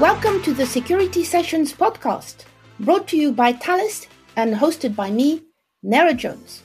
[0.00, 2.46] Welcome to the Security Sessions podcast,
[2.80, 5.42] brought to you by Thales and hosted by me,
[5.82, 6.62] Nara Jones.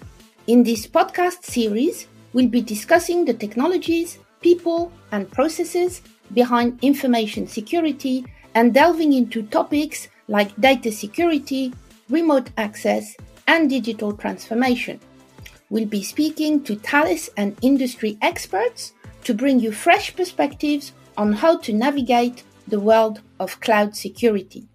[0.48, 6.02] In this podcast series, we'll be discussing the technologies, people, and processes
[6.34, 11.73] behind information security and delving into topics like data security,
[12.08, 13.17] remote access,
[13.48, 14.98] and digital transformation.
[15.70, 18.94] We'll be speaking to Thales and industry experts
[19.26, 24.68] to bring you fresh perspectives on how to navigate the world of cloud security.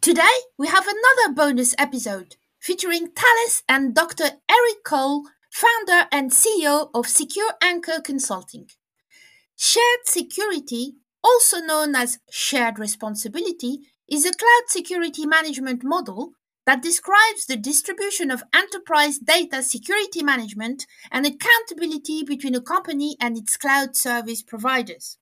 [0.00, 4.24] Today, we have another bonus episode featuring Thales and Dr.
[4.50, 8.68] Eric Cole, founder and CEO of Secure Anchor Consulting.
[9.56, 16.32] Shared security, also known as shared responsibility, is a cloud security management model
[16.66, 23.36] that describes the distribution of enterprise data security management and accountability between a company and
[23.36, 25.18] its cloud service providers.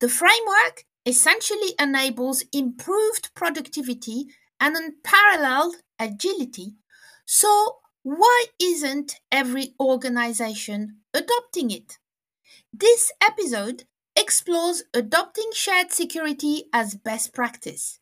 [0.00, 4.26] The framework essentially enables improved productivity
[4.60, 6.76] and unparalleled agility.
[7.24, 11.98] So, why isn't every organization adopting it?
[12.72, 17.98] This episode explores adopting shared security as best practice.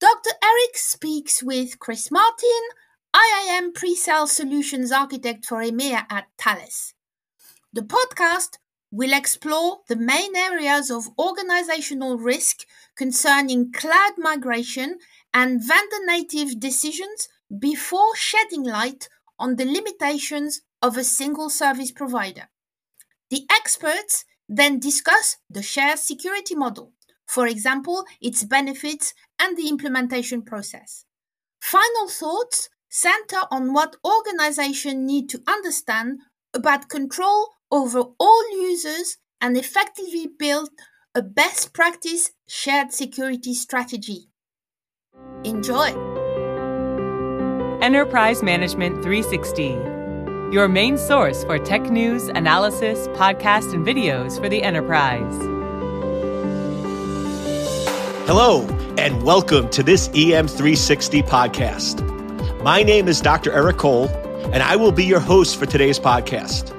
[0.00, 0.30] Dr.
[0.42, 2.62] Eric speaks with Chris Martin,
[3.14, 6.94] IAM pre-sale solutions architect for EMEA at Thales.
[7.72, 8.58] The podcast
[8.90, 12.64] will explore the main areas of organizational risk
[12.96, 14.98] concerning cloud migration
[15.34, 19.08] and vendor native decisions before shedding light
[19.38, 22.48] on the limitations of a single service provider.
[23.30, 26.92] The experts then discuss the shared security model,
[27.26, 31.04] for example, its benefits and the implementation process.
[31.60, 36.20] Final thoughts center on what organizations need to understand
[36.54, 40.70] about control over all users and effectively build
[41.14, 44.28] a best practice shared security strategy.
[45.44, 45.92] Enjoy!
[47.80, 49.64] Enterprise Management 360,
[50.52, 55.34] your main source for tech news, analysis, podcasts, and videos for the enterprise.
[58.26, 58.66] Hello,
[58.98, 62.04] and welcome to this EM360 podcast.
[62.62, 63.52] My name is Dr.
[63.52, 64.08] Eric Cole,
[64.52, 66.77] and I will be your host for today's podcast.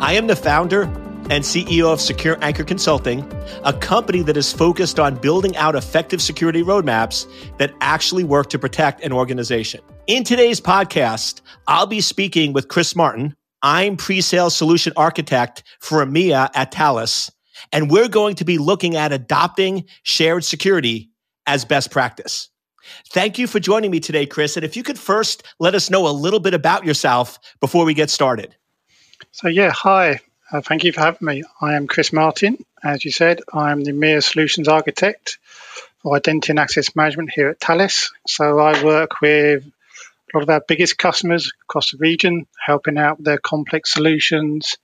[0.00, 0.82] I am the founder
[1.28, 3.28] and CEO of Secure Anchor Consulting,
[3.64, 7.26] a company that is focused on building out effective security roadmaps
[7.58, 9.80] that actually work to protect an organization.
[10.06, 13.34] In today's podcast, I'll be speaking with Chris Martin.
[13.64, 17.28] IAM pre-sales solution architect for EMEA at Thales,
[17.72, 21.10] and we're going to be looking at adopting shared security
[21.48, 22.50] as best practice.
[23.10, 24.56] Thank you for joining me today, Chris.
[24.56, 27.94] And if you could first let us know a little bit about yourself before we
[27.94, 28.54] get started.
[29.32, 30.20] So, yeah, hi.
[30.50, 31.42] Uh, thank you for having me.
[31.60, 32.58] I am Chris Martin.
[32.82, 35.38] As you said, I'm the EMEA Solutions Architect
[36.02, 38.12] for Identity and Access Management here at Thales.
[38.26, 43.18] So, I work with a lot of our biggest customers across the region, helping out
[43.18, 44.76] with their complex solutions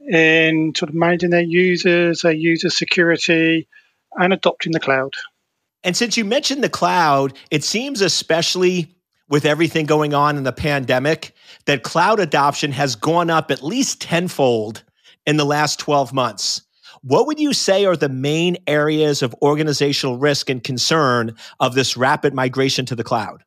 [0.00, 3.68] in sort of managing their users, their user security,
[4.16, 5.14] and adopting the cloud.
[5.82, 8.93] And since you mentioned the cloud, it seems especially
[9.28, 11.34] with everything going on in the pandemic
[11.66, 14.82] that cloud adoption has gone up at least tenfold
[15.26, 16.62] in the last 12 months.
[17.02, 21.96] What would you say are the main areas of organizational risk and concern of this
[21.96, 23.44] rapid migration to the cloud?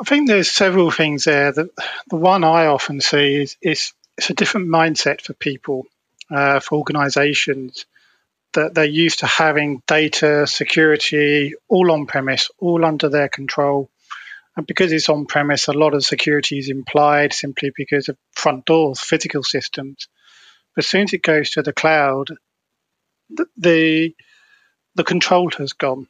[0.00, 1.50] I think there's several things there.
[1.50, 1.70] The,
[2.08, 5.86] the one I often see is, is it's a different mindset for people,
[6.30, 7.84] uh, for organizations,
[8.54, 13.90] that they're used to having data security all on premise, all under their control.
[14.58, 18.64] And because it's on premise, a lot of security is implied simply because of front
[18.64, 20.08] doors, physical systems.
[20.74, 22.30] But as soon as it goes to the cloud,
[23.30, 24.14] the,
[24.96, 26.08] the, control has gone.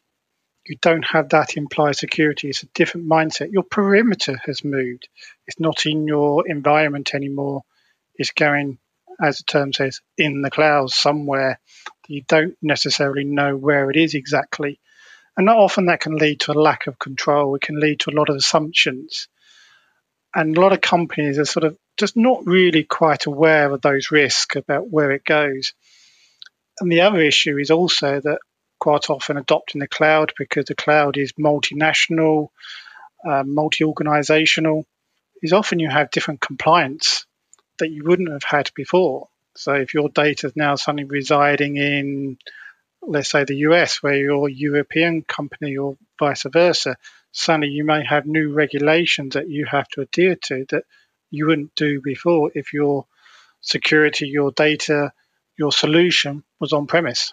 [0.66, 2.48] You don't have that implied security.
[2.48, 3.52] It's a different mindset.
[3.52, 5.10] Your perimeter has moved.
[5.46, 7.64] It's not in your environment anymore.
[8.14, 8.78] It's going,
[9.22, 11.60] as the term says, in the cloud somewhere.
[12.06, 14.80] You don't necessarily know where it is exactly.
[15.38, 17.54] And not often that can lead to a lack of control.
[17.54, 19.28] It can lead to a lot of assumptions.
[20.34, 24.10] And a lot of companies are sort of just not really quite aware of those
[24.10, 25.74] risks about where it goes.
[26.80, 28.40] And the other issue is also that
[28.80, 32.48] quite often adopting the cloud because the cloud is multinational,
[33.24, 34.86] uh, multi organizational,
[35.40, 37.26] is often you have different compliance
[37.78, 39.28] that you wouldn't have had before.
[39.56, 42.38] So if your data is now suddenly residing in
[43.02, 46.96] let's say the US, where you're a European company or vice versa,
[47.32, 50.84] suddenly you may have new regulations that you have to adhere to that
[51.30, 53.06] you wouldn't do before if your
[53.60, 55.12] security, your data,
[55.56, 57.32] your solution was on premise.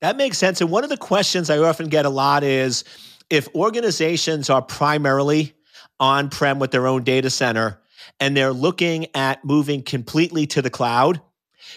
[0.00, 0.60] That makes sense.
[0.60, 2.84] And one of the questions I often get a lot is
[3.30, 5.54] if organizations are primarily
[5.98, 7.80] on prem with their own data center
[8.20, 11.20] and they're looking at moving completely to the cloud,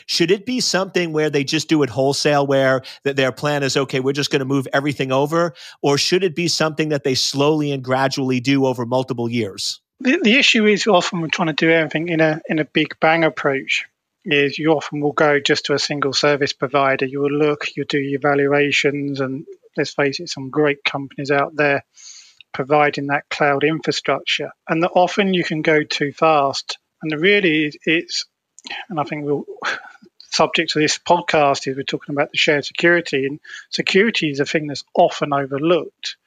[0.05, 3.99] should it be something where they just do it wholesale, where their plan is okay,
[3.99, 7.71] we're just going to move everything over, or should it be something that they slowly
[7.71, 9.81] and gradually do over multiple years?
[9.99, 12.99] The, the issue is often we're trying to do everything in a in a big
[12.99, 13.85] bang approach.
[14.25, 17.05] Is you often will go just to a single service provider.
[17.05, 19.45] You will look, you do your evaluations, and
[19.77, 21.85] let's face it, some great companies out there
[22.53, 26.77] providing that cloud infrastructure, and that often you can go too fast.
[27.01, 28.25] And really, it's
[28.89, 29.45] and I think we'll
[30.29, 33.39] subject to this podcast is we're talking about the shared security and
[33.69, 36.17] security is a thing that's often overlooked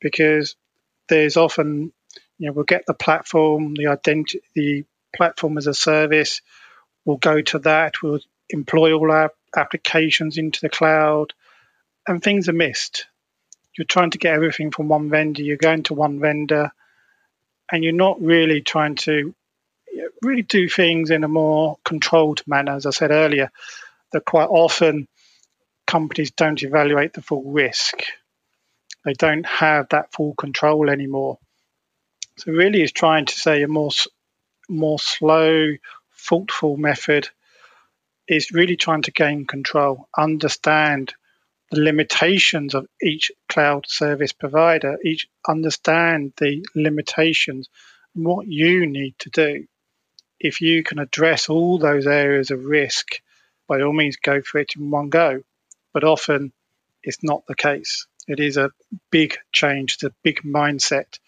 [0.00, 0.56] because
[1.08, 1.92] there's often
[2.38, 4.84] you know we'll get the platform the identity the
[5.14, 6.40] platform as a service
[7.04, 8.18] we'll go to that we'll
[8.50, 11.32] employ all our applications into the cloud
[12.06, 13.06] and things are missed.
[13.76, 16.70] You're trying to get everything from one vendor you're going to one vendor
[17.70, 19.34] and you're not really trying to
[20.22, 22.72] really do things in a more controlled manner.
[22.72, 23.50] As I said earlier,
[24.12, 25.08] that quite often
[25.86, 28.04] companies don't evaluate the full risk.
[29.04, 31.38] They don't have that full control anymore.
[32.38, 33.90] So really is trying to say a more
[34.68, 35.68] more slow,
[36.16, 37.28] thoughtful method
[38.26, 41.12] is really trying to gain control, understand
[41.70, 47.68] the limitations of each cloud service provider, each understand the limitations,
[48.14, 49.66] and what you need to do
[50.44, 53.22] if you can address all those areas of risk,
[53.66, 55.40] by all means go for it in one go.
[55.94, 56.52] But often
[57.02, 58.06] it's not the case.
[58.28, 58.70] It is a
[59.10, 61.18] big change, it's a big mindset.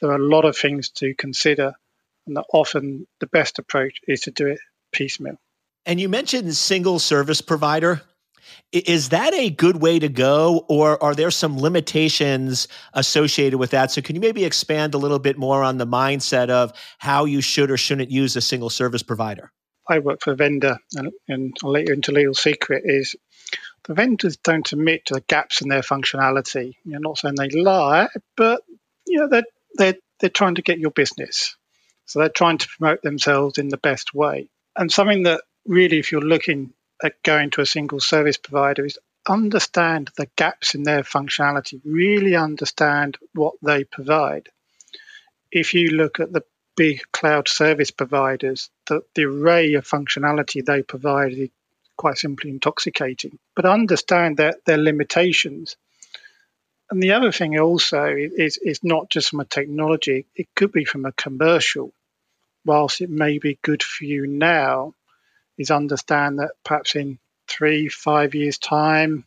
[0.00, 1.72] There are a lot of things to consider,
[2.26, 4.60] and often the best approach is to do it
[4.92, 5.40] piecemeal.
[5.86, 8.02] And you mentioned single service provider.
[8.72, 13.90] Is that a good way to go, or are there some limitations associated with that?
[13.90, 17.40] So, can you maybe expand a little bit more on the mindset of how you
[17.40, 19.50] should or shouldn't use a single service provider?
[19.88, 23.16] I work for a vendor, and, and I'll let you into a little secret is
[23.84, 26.74] the vendors don't admit to the gaps in their functionality.
[26.84, 28.62] You're not saying they lie, but
[29.06, 29.44] you know they're
[29.74, 31.56] they're they're trying to get your business,
[32.06, 34.48] so they're trying to promote themselves in the best way.
[34.76, 36.72] And something that really, if you're looking
[37.22, 38.98] going to a single service provider is
[39.28, 44.48] understand the gaps in their functionality, really understand what they provide.
[45.50, 46.44] If you look at the
[46.76, 51.50] big cloud service providers, the, the array of functionality they provide is
[51.96, 53.38] quite simply intoxicating.
[53.54, 55.76] But understand that their limitations.
[56.90, 60.84] And the other thing also is, is not just from a technology, it could be
[60.86, 61.92] from a commercial.
[62.64, 64.94] Whilst it may be good for you now,
[65.58, 67.18] is understand that perhaps in
[67.48, 69.24] three, five years' time,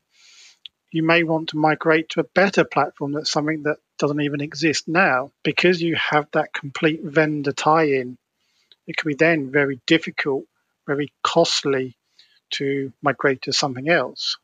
[0.92, 4.88] you may want to migrate to a better platform that's something that doesn't even exist
[4.88, 5.32] now.
[5.44, 8.18] Because you have that complete vendor tie in,
[8.88, 10.46] it can be then very difficult,
[10.88, 11.96] very costly
[12.52, 14.38] to migrate to something else.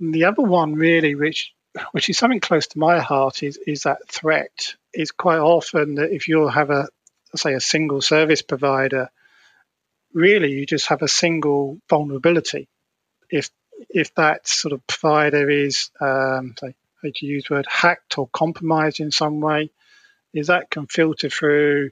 [0.00, 1.52] And the other one, really, which
[1.92, 4.74] which is something close to my heart, is is that threat.
[4.92, 6.88] It's quite often that if you have a
[7.34, 9.08] say a single service provider
[10.14, 12.68] really you just have a single vulnerability.
[13.30, 13.50] If
[13.90, 18.28] if that sort of provider is, um, say, how to use the word, hacked or
[18.32, 19.70] compromised in some way,
[20.32, 21.90] is that can filter through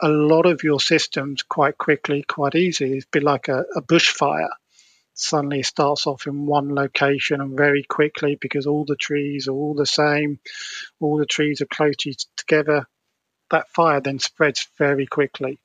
[0.00, 2.98] a lot of your systems quite quickly, quite easily.
[2.98, 4.50] It'd be like a, a bushfire.
[5.14, 9.74] Suddenly starts off in one location and very quickly because all the trees are all
[9.74, 10.38] the same,
[11.00, 12.86] all the trees are closely together.
[13.50, 15.58] That fire then spreads very quickly.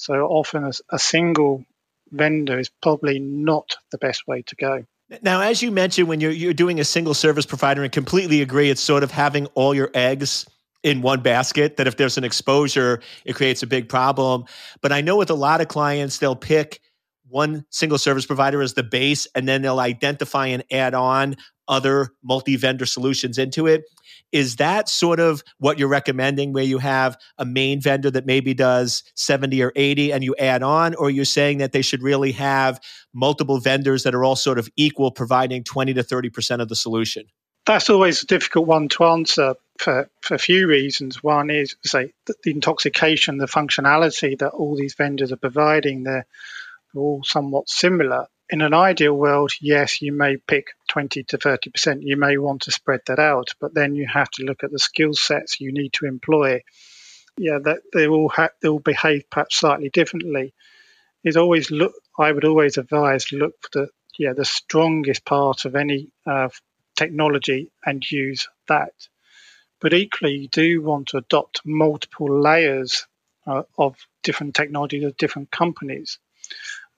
[0.00, 1.66] So often a, a single
[2.10, 4.84] vendor is probably not the best way to go.
[5.20, 8.70] Now, as you mentioned, when you're you're doing a single service provider, and completely agree,
[8.70, 10.46] it's sort of having all your eggs
[10.82, 11.76] in one basket.
[11.76, 14.46] That if there's an exposure, it creates a big problem.
[14.80, 16.80] But I know with a lot of clients, they'll pick
[17.28, 21.36] one single service provider as the base, and then they'll identify and add on
[21.70, 23.84] other multi vendor solutions into it.
[24.32, 28.52] Is that sort of what you're recommending, where you have a main vendor that maybe
[28.52, 30.94] does 70 or 80 and you add on?
[30.96, 32.80] Or you're saying that they should really have
[33.14, 37.24] multiple vendors that are all sort of equal, providing 20 to 30% of the solution?
[37.66, 41.22] That's always a difficult one to answer for, for a few reasons.
[41.22, 46.26] One is, say, the intoxication, the functionality that all these vendors are providing, they're
[46.94, 52.02] all somewhat similar in an ideal world, yes, you may pick 20 to 30%.
[52.02, 54.78] You may want to spread that out, but then you have to look at the
[54.78, 56.62] skill sets you need to employ.
[57.38, 60.52] Yeah, that they will ha- they will behave perhaps slightly differently.
[61.22, 61.92] Is always look.
[62.18, 63.88] I would always advise look for the
[64.18, 66.48] yeah, the strongest part of any uh,
[66.96, 68.92] technology and use that.
[69.80, 73.06] But equally, you do want to adopt multiple layers
[73.46, 76.18] uh, of different technologies of different companies.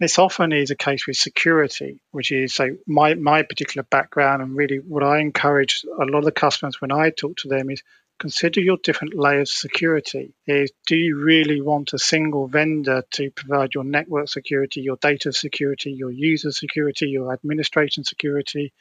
[0.02, 4.56] This often is a case with security, which is so my, my particular background and
[4.56, 7.84] really what I encourage a lot of the customers when I talk to them is
[8.18, 10.34] consider your different layers of security.
[10.44, 15.32] Is do you really want a single vendor to provide your network security, your data
[15.32, 18.72] security, your user security, your administration security?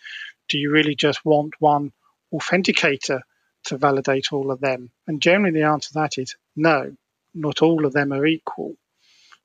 [0.50, 1.92] Do you really just want one
[2.34, 3.22] authenticator
[3.66, 4.90] to validate all of them?
[5.06, 6.96] And generally the answer to that is no,
[7.36, 8.75] not all of them are equal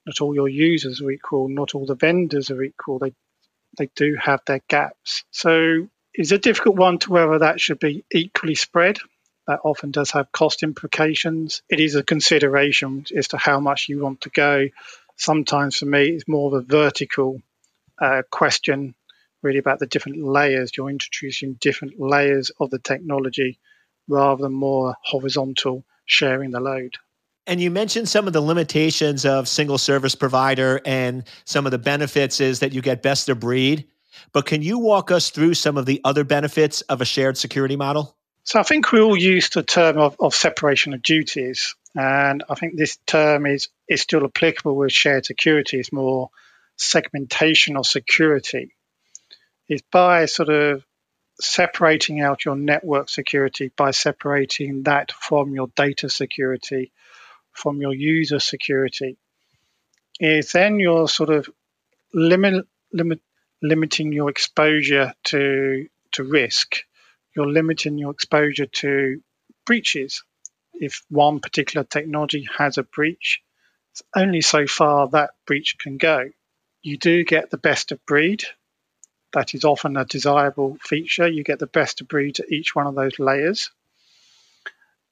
[0.06, 2.98] not all your users are equal, not all the vendors are equal.
[2.98, 3.12] They
[3.76, 5.24] they do have their gaps.
[5.30, 8.98] So it's a difficult one to whether that should be equally spread.
[9.46, 11.62] That often does have cost implications.
[11.68, 14.68] It is a consideration as to how much you want to go.
[15.16, 17.42] Sometimes for me, it's more of a vertical
[18.00, 18.94] uh, question,
[19.42, 20.72] really about the different layers.
[20.76, 23.58] You're introducing different layers of the technology
[24.08, 26.96] rather than more horizontal sharing the load.
[27.46, 31.78] And you mentioned some of the limitations of single service provider and some of the
[31.78, 33.86] benefits is that you get best of breed.
[34.32, 37.76] But can you walk us through some of the other benefits of a shared security
[37.76, 38.16] model?
[38.42, 41.74] So I think we all used the term of, of separation of duties.
[41.94, 45.78] And I think this term is, is still applicable with shared security.
[45.78, 46.30] It's more
[46.76, 48.74] segmentation of security.
[49.68, 50.84] It's by sort of
[51.40, 56.92] separating out your network security, by separating that from your data security,
[57.56, 59.16] from your user security
[60.20, 61.48] is then you're sort of
[62.12, 63.20] limit, limit,
[63.62, 66.76] limiting your exposure to to risk.
[67.34, 69.20] You're limiting your exposure to
[69.66, 70.22] breaches.
[70.72, 73.42] If one particular technology has a breach,
[73.92, 76.30] it's only so far that breach can go.
[76.82, 78.44] You do get the best of breed.
[79.32, 81.26] That is often a desirable feature.
[81.26, 83.70] You get the best of breed at each one of those layers.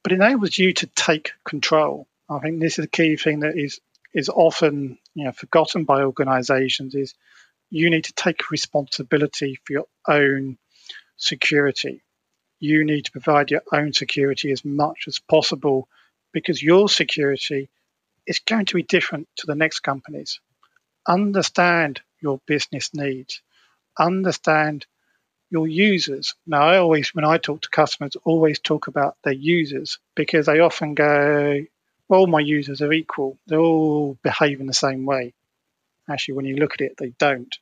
[0.01, 2.07] But it enables you to take control.
[2.29, 3.79] I think this is a key thing that is
[4.13, 7.13] is often you know forgotten by organisations is
[7.69, 10.57] you need to take responsibility for your own
[11.17, 12.03] security.
[12.59, 15.87] You need to provide your own security as much as possible
[16.31, 17.69] because your security
[18.25, 20.39] is going to be different to the next company's.
[21.07, 23.41] Understand your business needs.
[23.97, 24.85] Understand
[25.49, 26.35] your users.
[26.47, 30.59] Now, I always, when I talk to customers, always talk about their users because they
[30.59, 31.61] often go,
[32.09, 33.37] all my users are equal.
[33.47, 35.33] They all behave in the same way.
[36.09, 37.53] Actually, when you look at it, they don't.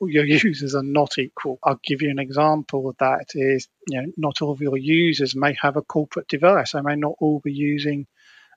[0.00, 1.58] Your users are not equal.
[1.62, 5.36] I'll give you an example of that is, you know, not all of your users
[5.36, 6.72] may have a corporate device.
[6.72, 8.06] They may not all be using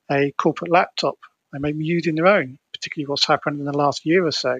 [0.09, 1.17] a corporate laptop.
[1.53, 4.59] They may be using their own, particularly what's happened in the last year or so.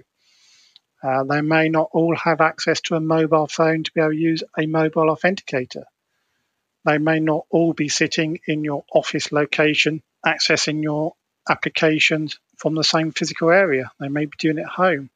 [1.04, 4.18] Uh, they may not all have access to a mobile phone to be able to
[4.18, 5.84] use a mobile authenticator.
[6.86, 11.14] They may not all be sitting in your office location accessing your
[11.50, 13.92] applications from the same physical area.
[14.00, 15.10] They may be doing it at home.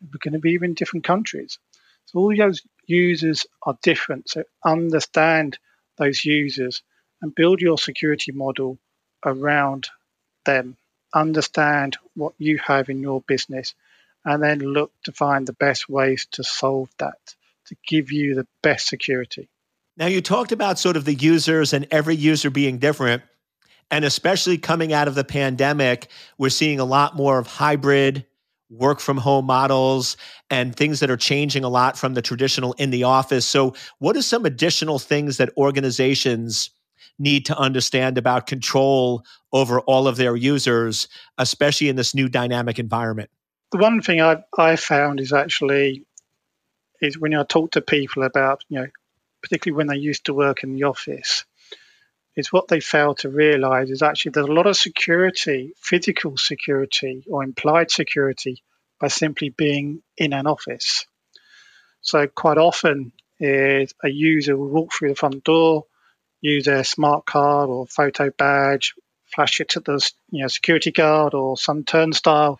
[0.00, 1.58] We're going to be in different countries.
[2.06, 4.30] So all those users are different.
[4.30, 5.58] So understand
[5.98, 6.82] those users
[7.20, 8.78] and build your security model
[9.24, 9.88] around
[10.44, 10.76] them.
[11.14, 13.74] Understand what you have in your business
[14.24, 17.34] and then look to find the best ways to solve that
[17.66, 19.48] to give you the best security.
[19.96, 23.22] Now, you talked about sort of the users and every user being different.
[23.90, 28.24] And especially coming out of the pandemic, we're seeing a lot more of hybrid
[28.70, 30.16] work from home models
[30.48, 33.44] and things that are changing a lot from the traditional in the office.
[33.46, 36.70] So, what are some additional things that organizations
[37.18, 42.78] need to understand about control over all of their users, especially in this new dynamic
[42.78, 43.30] environment?
[43.72, 46.04] The one thing I've, i found is actually
[47.00, 48.86] is when I talk to people about, you know,
[49.42, 51.44] particularly when they used to work in the office,
[52.40, 57.22] is what they fail to realize is actually there's a lot of security, physical security
[57.30, 58.62] or implied security
[58.98, 61.06] by simply being in an office.
[62.00, 65.84] So quite often is a user will walk through the front door,
[66.40, 68.94] use their smart card or photo badge,
[69.34, 72.58] flash it to the you know, security guard or some turnstile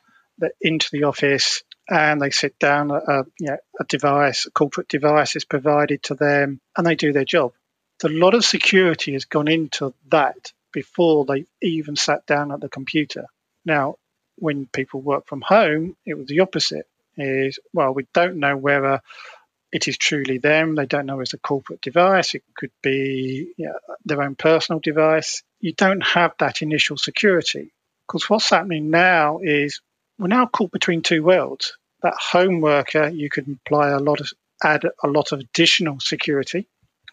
[0.60, 5.37] into the office and they sit down, a, you know, a device, a corporate device
[5.37, 7.52] is provided to them and they do their job
[8.09, 12.69] a lot of security has gone into that before they even sat down at the
[12.69, 13.26] computer.
[13.64, 13.97] Now,
[14.37, 16.87] when people work from home, it was the opposite.
[17.16, 19.00] Is well, we don't know whether
[19.73, 20.75] it is truly them.
[20.75, 22.35] They don't know it's a corporate device.
[22.35, 25.42] It could be you know, their own personal device.
[25.61, 27.73] You don't have that initial security
[28.07, 29.80] because what's happening now is
[30.19, 31.76] we're now caught between two worlds.
[32.02, 34.30] That home worker, you could apply a lot of
[34.62, 36.69] add a lot of additional security,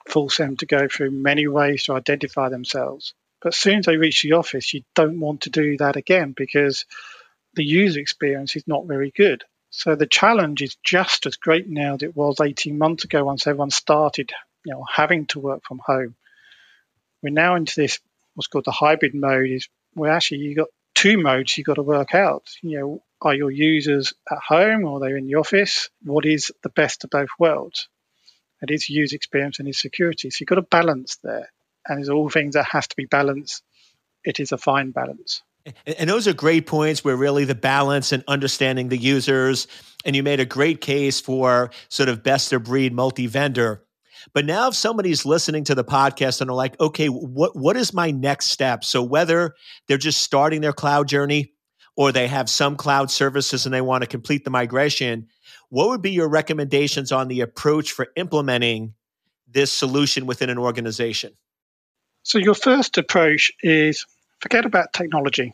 [0.08, 3.14] force them to go through many ways to identify themselves.
[3.42, 6.34] But as soon as they reach the office, you don't want to do that again
[6.36, 6.86] because
[7.54, 9.44] the user experience is not very good.
[9.70, 13.46] So the challenge is just as great now as it was 18 months ago once
[13.46, 14.32] everyone started
[14.68, 16.16] you know, having to work from home.
[17.24, 18.00] We're now into this
[18.36, 21.84] what's called the hybrid mode is where actually you've got two modes you've got to
[21.84, 22.44] work out.
[22.62, 25.90] You know, are your users at home or they're in the office?
[26.04, 27.88] What is the best of both worlds?
[28.62, 30.30] It is user experience and is security.
[30.30, 31.52] So you've got to balance there.
[31.88, 33.64] And there's all things that has to be balanced.
[34.24, 35.42] It is a fine balance.
[35.86, 39.68] And those are great points where really the balance and understanding the users.
[40.06, 43.84] And you made a great case for sort of best of breed multi vendor.
[44.34, 47.94] But now, if somebody's listening to the podcast and they're like, okay, what, what is
[47.94, 48.84] my next step?
[48.84, 49.54] So, whether
[49.88, 51.54] they're just starting their cloud journey
[51.96, 55.28] or they have some cloud services and they want to complete the migration,
[55.70, 58.94] what would be your recommendations on the approach for implementing
[59.48, 61.34] this solution within an organization?
[62.24, 64.06] So, your first approach is
[64.40, 65.54] forget about technology.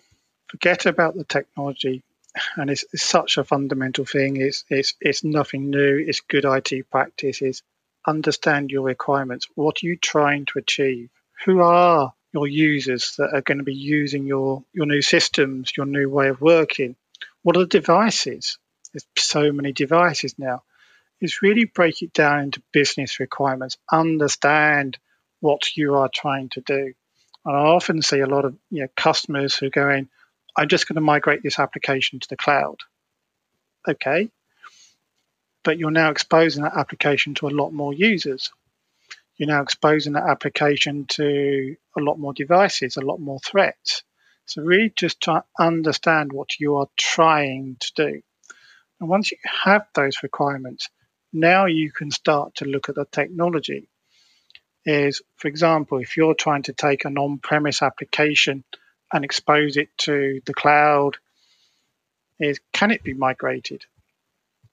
[0.50, 2.04] Forget about the technology.
[2.56, 4.38] And it's, it's such a fundamental thing.
[4.38, 5.98] It's, it's, it's nothing new.
[5.98, 7.62] It's good IT practices.
[8.08, 9.48] understand your requirements.
[9.56, 11.10] What are you trying to achieve?
[11.46, 15.86] Who are your users that are going to be using your, your new systems, your
[15.86, 16.96] new way of working?
[17.44, 18.58] What are the devices?
[18.94, 20.64] There's so many devices now.
[21.20, 23.78] Is really break it down into business requirements.
[23.92, 24.98] Understand
[25.40, 26.94] what you are trying to do.
[27.46, 30.10] And I often see a lot of you know, customers who are going,
[30.58, 32.76] I'm just going to migrate this application to the cloud.
[33.88, 34.30] Okay.
[35.64, 38.52] But you're now exposing that application to a lot more users.
[39.38, 44.04] You're now exposing that application to a lot more devices, a lot more threats.
[44.46, 48.22] So really just try to understand what you are trying to do.
[49.04, 50.90] And once you have those requirements,
[51.34, 53.90] now you can start to look at the technology
[54.86, 58.64] is, for example, if you're trying to take an on premise application
[59.12, 61.18] and expose it to the cloud,
[62.40, 63.84] is can it be migrated?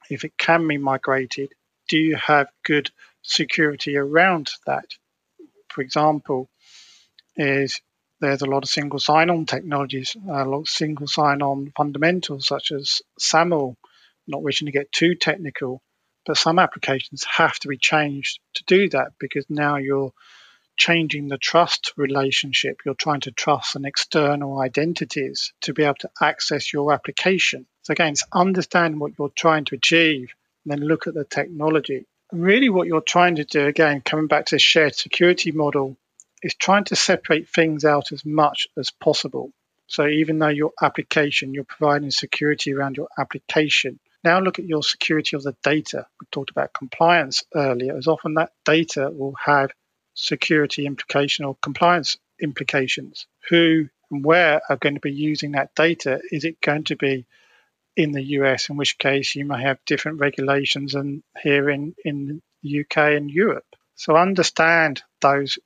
[0.09, 1.53] If it can be migrated,
[1.89, 4.87] do you have good security around that?
[5.71, 6.49] For example,
[7.37, 7.81] is
[8.21, 13.03] there's a lot of single sign-on technologies, a lot of single sign-on fundamentals such as
[13.19, 13.77] SAML.
[14.27, 15.83] Not wishing to get too technical,
[16.27, 20.13] but some applications have to be changed to do that because now you're
[20.77, 22.81] changing the trust relationship.
[22.85, 27.67] You're trying to trust an external identities to be able to access your application.
[27.83, 32.07] So again, it's understand what you're trying to achieve and then look at the technology.
[32.33, 35.97] And really what you're trying to do, again, coming back to the shared security model,
[36.43, 39.53] is trying to separate things out as much as possible.
[39.87, 44.83] So even though your application, you're providing security around your application, now look at your
[44.83, 46.07] security of the data.
[46.21, 49.71] We talked about compliance earlier, as often that data will have
[50.15, 53.27] security implication or compliance implications.
[53.49, 56.21] Who and where are going to be using that data?
[56.31, 57.27] Is it going to be
[57.97, 62.43] in the US, in which case you may have different regulations than here in, in
[62.63, 63.67] the UK and Europe?
[63.95, 65.59] So understand those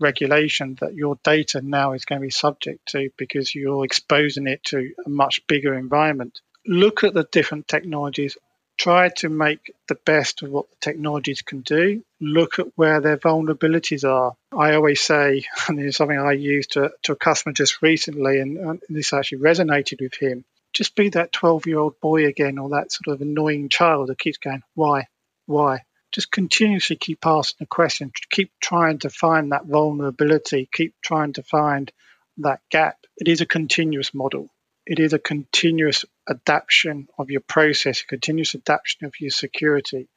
[0.00, 4.62] regulations that your data now is going to be subject to because you're exposing it
[4.64, 8.36] to a much bigger environment look at the different technologies,
[8.76, 13.16] try to make the best of what the technologies can do, look at where their
[13.16, 14.34] vulnerabilities are.
[14.56, 18.40] I always say, and this is something I used to, to a customer just recently,
[18.40, 20.44] and, and this actually resonated with him.
[20.72, 24.18] Just be that 12 year old boy again, or that sort of annoying child that
[24.18, 25.06] keeps going, Why?
[25.46, 25.82] Why?
[26.10, 31.42] Just continuously keep asking the question, keep trying to find that vulnerability, keep trying to
[31.42, 31.92] find
[32.38, 32.98] that gap.
[33.16, 34.48] It is a continuous model
[34.86, 40.08] it is a continuous adaptation of your process, a continuous adaptation of your security.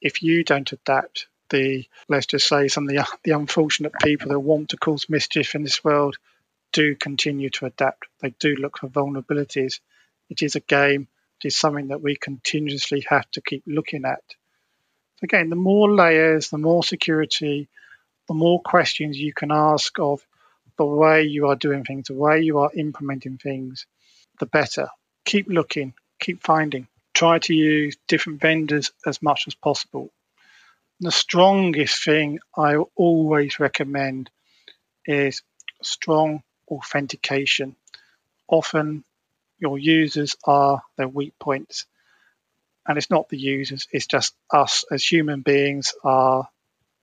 [0.00, 4.40] If you don't adapt, the let's just say some of the, the unfortunate people that
[4.40, 6.16] want to cause mischief in this world
[6.72, 8.04] do continue to adapt.
[8.20, 9.80] They do look for vulnerabilities.
[10.28, 11.06] It is a game.
[11.40, 14.22] It is something that we continuously have to keep looking at.
[15.22, 17.68] Again, the more layers, the more security,
[18.26, 20.26] the more questions you can ask of
[20.76, 23.86] the way you are doing things, the way you are implementing things,
[24.40, 24.88] the better.
[25.24, 26.88] Keep looking, keep finding.
[27.14, 30.10] Try to use different vendors as much as possible.
[31.00, 34.30] The strongest thing I always recommend
[35.06, 35.42] is
[35.82, 37.76] strong authentication.
[38.48, 39.04] Often
[39.58, 41.86] your users are their weak points.
[42.86, 46.48] And it's not the users, it's just us as human beings are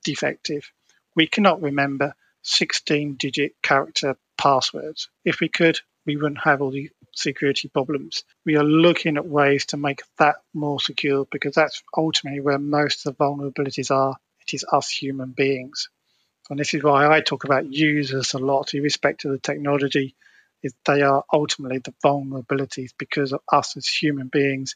[0.04, 0.72] defective.
[1.16, 5.10] We cannot remember 16 digit character passwords.
[5.25, 8.23] If we could, we wouldn't have all the security problems.
[8.45, 13.06] We are looking at ways to make that more secure because that's ultimately where most
[13.06, 14.15] of the vulnerabilities are.
[14.47, 15.89] It is us human beings.
[16.49, 20.15] And this is why I talk about users a lot, irrespective of the technology,
[20.63, 24.75] is they are ultimately the vulnerabilities because of us as human beings,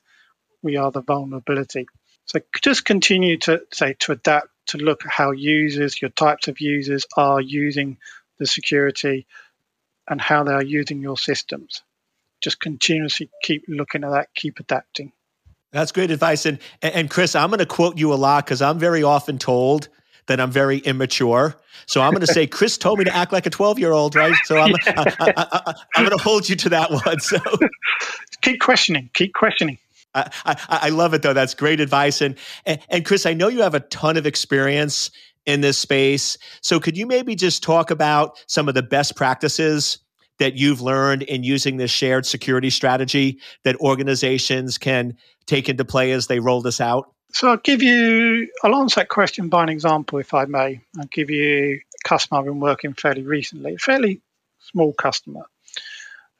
[0.61, 1.85] we are the vulnerability.
[2.25, 6.59] So just continue to say to adapt to look at how users, your types of
[6.59, 7.97] users are using
[8.39, 9.25] the security
[10.09, 11.81] and how they are using your systems.
[12.41, 15.11] Just continuously keep looking at that, keep adapting.
[15.71, 16.45] That's great advice.
[16.45, 19.89] And, and Chris, I'm going to quote you a lot because I'm very often told
[20.27, 21.55] that I'm very immature.
[21.85, 24.15] So I'm going to say, Chris told me to act like a 12 year old,
[24.15, 24.35] right?
[24.45, 25.03] So I'm, yeah.
[25.17, 27.19] I, am going to hold you to that one.
[27.19, 27.39] So
[28.41, 29.77] keep questioning, keep questioning.
[30.15, 31.33] I, I, love it though.
[31.33, 32.21] That's great advice.
[32.21, 35.11] And, and, and Chris, I know you have a ton of experience
[35.45, 36.37] in this space.
[36.61, 39.99] So could you maybe just talk about some of the best practices
[40.39, 46.11] that you've learned in using this shared security strategy that organizations can take into play
[46.11, 47.11] as they roll this out?
[47.31, 50.81] So I'll give you, I'll answer that question by an example, if I may.
[50.97, 54.21] I'll give you a customer I've been working fairly recently, a fairly
[54.59, 55.45] small customer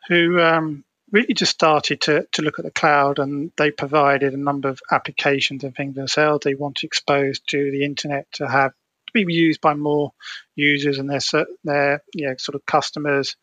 [0.08, 0.84] who um,
[1.16, 4.82] really just started to, to look at the cloud and they provided a number of
[4.92, 9.34] applications and things themselves they want to expose to the internet to have to be
[9.34, 10.12] used by more
[10.56, 13.38] users and their their yeah, sort of customers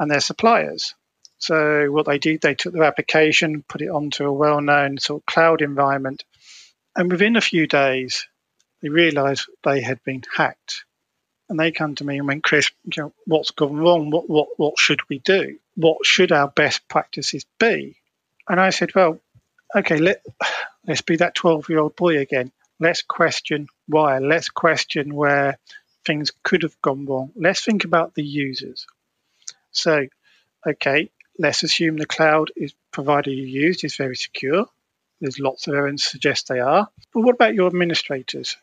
[0.00, 0.94] and their suppliers.
[1.36, 5.26] So what they did, they took their application, put it onto a well-known sort of
[5.26, 6.24] cloud environment,
[6.96, 8.26] and within a few days,
[8.80, 10.84] they realised they had been hacked.
[11.48, 14.10] And they come to me and went, Chris, you know, what's gone wrong?
[14.10, 15.58] What what what should we do?
[15.76, 17.96] What should our best practices be?
[18.48, 19.18] And I said, well,
[19.74, 20.22] okay, let
[20.86, 22.52] let's be that twelve-year-old boy again.
[22.78, 24.18] Let's question why.
[24.18, 25.58] Let's question where
[26.04, 27.32] things could have gone wrong.
[27.34, 28.86] Let's think about the users.
[29.70, 30.06] So,
[30.66, 34.66] okay, let's assume the cloud is provider you used is very secure.
[35.20, 36.88] There's lots of evidence suggest they are.
[37.12, 38.56] But what about your administrators?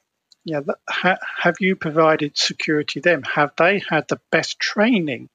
[0.45, 3.23] Yeah, ha, have you provided security them?
[3.23, 5.29] Have they had the best training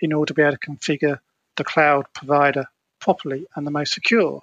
[0.00, 1.20] in order to be able to configure
[1.56, 2.66] the cloud provider
[2.98, 4.42] properly and the most secure?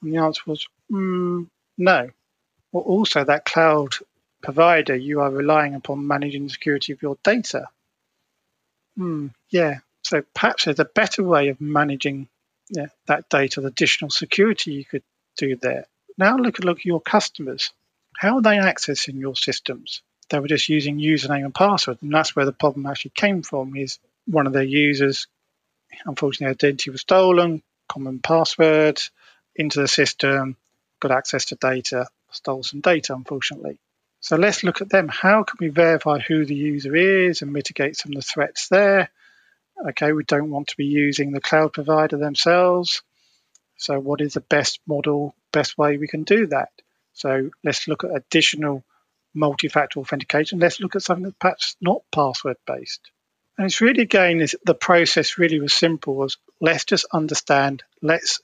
[0.00, 2.10] And the answer was mm, no.
[2.72, 3.94] Well, also, that cloud
[4.42, 7.68] provider, you are relying upon managing the security of your data.
[8.96, 12.28] Hmm, yeah, so perhaps there's a better way of managing
[12.70, 15.02] yeah, that data, the additional security you could
[15.36, 15.86] do there.
[16.16, 17.72] Now look at look at your customers.
[18.20, 20.02] How are they accessing your systems?
[20.28, 23.74] They were just using username and password, and that's where the problem actually came from.
[23.74, 25.26] Is one of their users,
[26.04, 29.00] unfortunately, identity was stolen, common password
[29.56, 30.58] into the system,
[31.00, 33.78] got access to data, stole some data, unfortunately.
[34.20, 35.08] So let's look at them.
[35.08, 39.08] How can we verify who the user is and mitigate some of the threats there?
[39.88, 43.00] Okay, we don't want to be using the cloud provider themselves.
[43.78, 46.68] So, what is the best model, best way we can do that?
[47.12, 48.84] So, let's look at additional
[49.34, 50.58] multi factor authentication.
[50.58, 53.10] Let's look at something that's perhaps not password based.
[53.58, 58.40] And it's really, again, the process really was simple was let's just understand, let's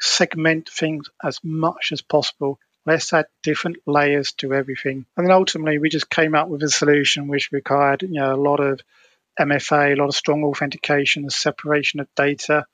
[0.00, 2.58] segment things as much as possible.
[2.84, 5.06] Let's add different layers to everything.
[5.16, 8.36] And then ultimately, we just came up with a solution which required you know, a
[8.36, 8.80] lot of
[9.38, 12.66] MFA, a lot of strong authentication, the separation of data,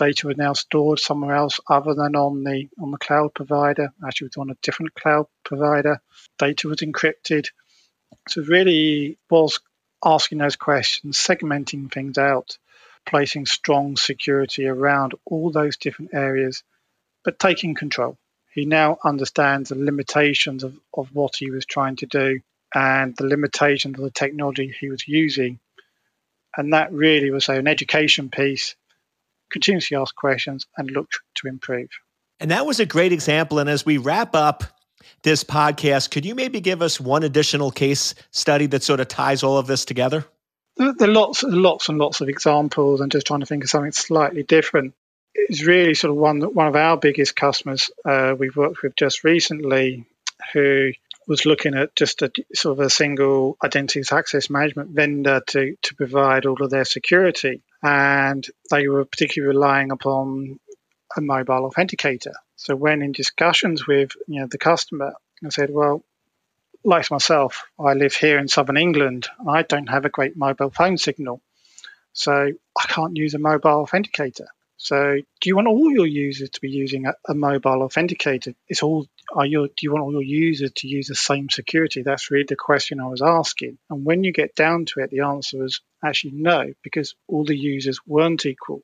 [0.00, 3.92] data was now stored somewhere else other than on the on the cloud provider.
[4.04, 6.00] Actually, it was on a different cloud provider.
[6.38, 7.48] Data was encrypted.
[8.28, 9.60] So really was
[10.02, 12.56] asking those questions, segmenting things out,
[13.04, 16.62] placing strong security around all those different areas,
[17.22, 18.16] but taking control.
[18.54, 22.40] He now understands the limitations of, of what he was trying to do
[22.74, 25.60] and the limitations of the technology he was using.
[26.56, 28.76] And that really was an education piece
[29.50, 31.88] continuously ask questions and look to improve.
[32.38, 33.58] And that was a great example.
[33.58, 34.64] And as we wrap up
[35.22, 39.42] this podcast, could you maybe give us one additional case study that sort of ties
[39.42, 40.24] all of this together?
[40.76, 43.00] There are lots, and lots and lots of examples.
[43.00, 44.94] I'm just trying to think of something slightly different.
[45.34, 49.22] It's really sort of one one of our biggest customers uh, we've worked with just
[49.22, 50.06] recently,
[50.52, 50.92] who
[51.26, 55.94] was looking at just a sort of a single identity access management vendor to, to
[55.94, 57.62] provide all of their security.
[57.82, 60.60] And they were particularly relying upon
[61.16, 62.34] a mobile authenticator.
[62.56, 65.14] So when in discussions with you know the customer,
[65.44, 66.04] I said, well,
[66.84, 69.28] like myself, I live here in southern England.
[69.48, 71.40] I don't have a great mobile phone signal.
[72.12, 74.46] So I can't use a mobile authenticator.
[74.82, 78.54] So, do you want all your users to be using a, a mobile authenticator?
[78.66, 79.06] It's all.
[79.30, 79.66] Are you?
[79.66, 82.00] Do you want all your users to use the same security?
[82.00, 83.76] That's really the question I was asking.
[83.90, 87.54] And when you get down to it, the answer was actually no, because all the
[87.54, 88.82] users weren't equal.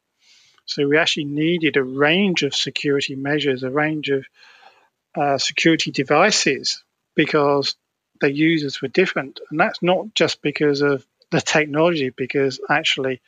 [0.67, 4.27] So we actually needed a range of security measures, a range of
[5.19, 7.75] uh, security devices because
[8.21, 9.41] the users were different.
[9.51, 13.23] And that's not just because of the technology, because actually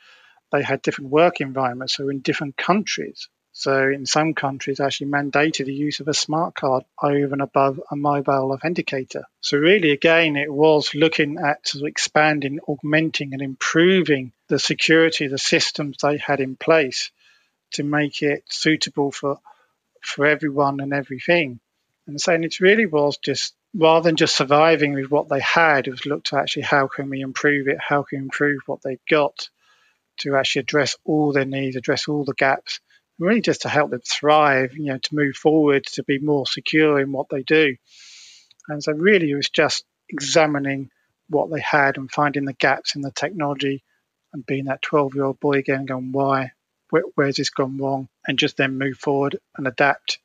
[0.51, 3.27] they had different work environments, so in different countries.
[3.51, 7.81] So in some countries, actually mandated the use of a smart card over and above
[7.91, 9.23] a mobile authenticator.
[9.41, 15.27] So really, again, it was looking at sort of expanding, augmenting, and improving the security,
[15.27, 17.11] the systems they had in place
[17.71, 19.39] to make it suitable for
[20.01, 21.59] for everyone and everything.
[22.07, 25.91] And saying it really was just rather than just surviving with what they had, it
[25.91, 29.05] was looked at actually how can we improve it, how can we improve what they've
[29.09, 29.49] got
[30.19, 32.79] to actually address all their needs, address all the gaps,
[33.19, 36.99] really just to help them thrive, you know, to move forward, to be more secure
[36.99, 37.75] in what they do.
[38.67, 40.89] And so really it was just examining
[41.29, 43.83] what they had and finding the gaps in the technology
[44.33, 46.51] and being that 12 year old boy again going, why?
[46.89, 48.09] Where, where's this gone wrong?
[48.27, 50.19] And just then move forward and adapt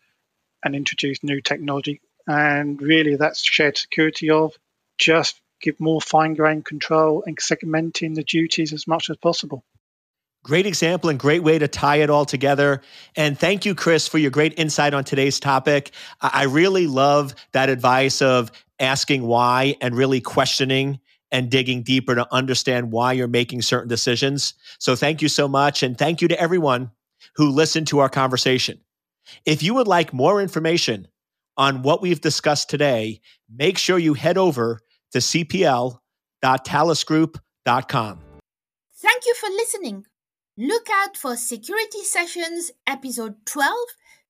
[0.65, 2.01] and introduce new technology.
[2.27, 4.55] And really that's shared security of
[4.99, 9.65] just give more fine grained control and segmenting the duties as much as possible.
[10.45, 12.83] Great example and great way to tie it all together.
[13.17, 15.93] And thank you, Chris, for your great insight on today's topic.
[16.21, 21.01] I really love that advice of asking why and really questioning
[21.33, 24.53] and digging deeper to understand why you're making certain decisions.
[24.79, 25.83] So thank you so much.
[25.83, 26.91] And thank you to everyone
[27.37, 28.81] who listened to our conversation.
[29.47, 31.09] If you would like more information
[31.57, 34.81] on what we've discussed today, make sure you head over
[35.13, 38.19] to cpl.thalesgroup.com.
[38.97, 40.05] Thank you for listening.
[40.57, 43.75] Look out for Security Sessions episode 12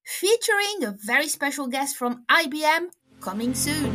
[0.03, 2.87] featuring a very special guest from IBM
[3.21, 3.95] coming soon.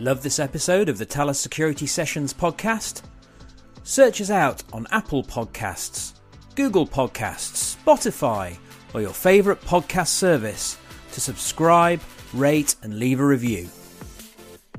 [0.00, 3.02] Love this episode of the Thales Security Sessions podcast?
[3.84, 6.14] Search us out on Apple Podcasts,
[6.56, 8.58] Google Podcasts, Spotify,
[8.92, 10.76] or your favourite podcast service
[11.12, 12.00] to subscribe
[12.34, 13.68] rate, and leave a review.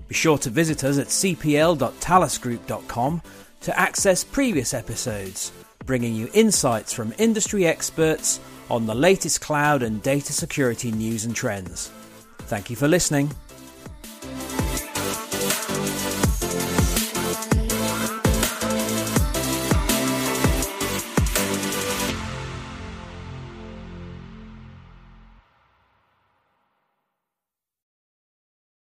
[0.07, 3.21] Be sure to visit us at cpl.thalesgroup.com
[3.61, 5.51] to access previous episodes,
[5.85, 8.39] bringing you insights from industry experts
[8.69, 11.91] on the latest cloud and data security news and trends.
[12.39, 13.31] Thank you for listening.